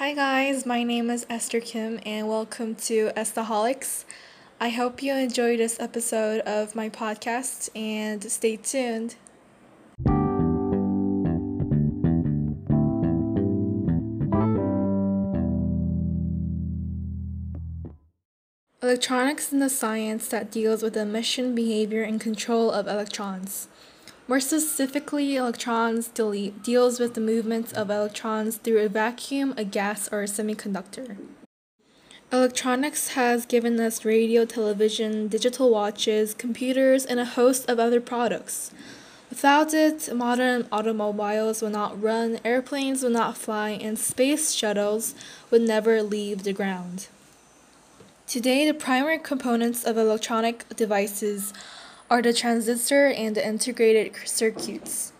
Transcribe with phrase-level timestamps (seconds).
[0.00, 4.06] Hi guys, my name is Esther Kim and welcome to Estaholics.
[4.58, 9.16] I hope you enjoy this episode of my podcast and stay tuned.
[18.82, 23.68] Electronics is the science that deals with the emission, behavior, and control of electrons.
[24.30, 30.08] More specifically, electrons de- deals with the movements of electrons through a vacuum, a gas,
[30.12, 31.16] or a semiconductor.
[32.32, 38.70] Electronics has given us radio, television, digital watches, computers, and a host of other products.
[39.30, 45.16] Without it, modern automobiles would not run, airplanes would not fly, and space shuttles
[45.50, 47.08] would never leave the ground.
[48.28, 51.52] Today, the primary components of electronic devices
[52.10, 55.12] are the transistor and the integrated circuits.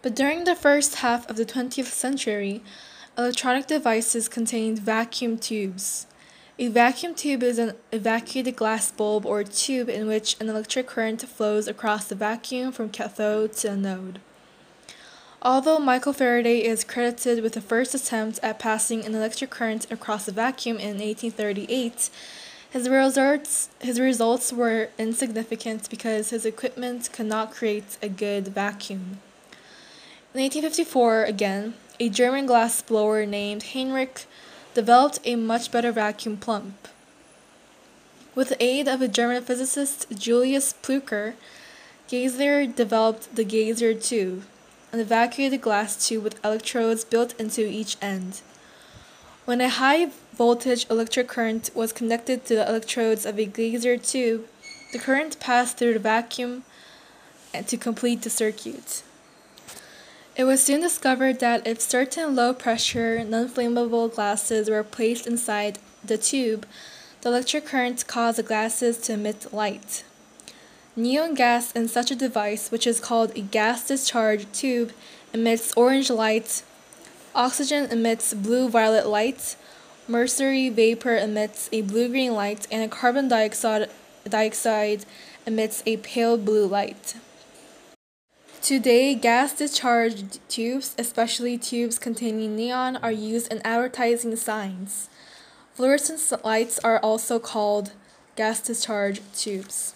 [0.00, 2.62] But during the first half of the 20th century,
[3.18, 6.06] electronic devices contained vacuum tubes.
[6.58, 11.22] A vacuum tube is an evacuated glass bulb or tube in which an electric current
[11.22, 14.20] flows across the vacuum from cathode to anode.
[15.42, 20.28] Although Michael Faraday is credited with the first attempt at passing an electric current across
[20.28, 22.10] a vacuum in 1838,
[22.70, 29.18] his results, his results were insignificant because his equipment could not create a good vacuum.
[30.32, 34.26] In 1854, again, a German glass blower named Heinrich
[34.74, 36.88] developed a much better vacuum pump.
[38.34, 41.34] With the aid of a German physicist, Julius Plücker,
[42.08, 44.44] Geissler developed the Geissler tube
[44.92, 48.40] an evacuated glass tube with electrodes built into each end.
[49.44, 50.08] When a high
[50.40, 54.46] voltage electric current was connected to the electrodes of a Geissler tube,
[54.90, 56.64] the current passed through the vacuum
[57.66, 59.02] to complete the circuit.
[60.34, 65.78] It was soon discovered that if certain low pressure, non flammable glasses were placed inside
[66.02, 66.64] the tube,
[67.20, 70.04] the electric current caused the glasses to emit light.
[70.96, 74.92] Neon gas in such a device, which is called a gas discharge tube,
[75.34, 76.62] emits orange light,
[77.34, 79.56] oxygen emits blue violet light,
[80.10, 83.88] mercury vapor emits a blue green light, and carbon dioxide,
[84.28, 85.06] dioxide
[85.46, 87.14] emits a pale blue light.
[88.60, 95.08] Today, gas discharge tubes, especially tubes containing neon, are used in advertising signs.
[95.74, 97.92] Fluorescent lights are also called
[98.36, 99.94] gas discharge tubes.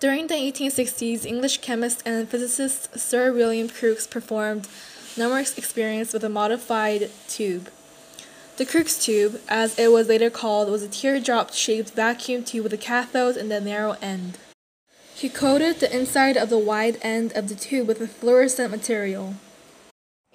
[0.00, 4.66] During the 1860s, English chemist and physicist Sir William Crookes performed
[5.16, 7.70] numerous experience with a modified tube.
[8.56, 12.72] The Crookes tube, as it was later called, was a teardrop shaped vacuum tube with
[12.72, 14.38] a cathode and a narrow end.
[15.14, 19.34] He coated the inside of the wide end of the tube with a fluorescent material.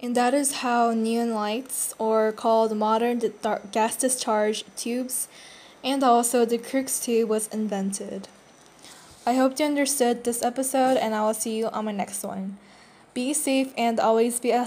[0.01, 3.21] And that is how neon lights, or called modern
[3.71, 5.27] gas discharge tubes,
[5.83, 8.27] and also the Crookes tube was invented.
[9.25, 12.57] I hope you understood this episode, and I will see you on my next one.
[13.13, 14.65] Be safe and always be a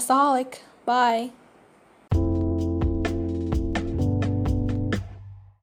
[0.85, 1.31] Bye.